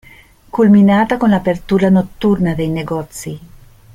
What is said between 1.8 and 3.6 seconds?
notturna dei negozi.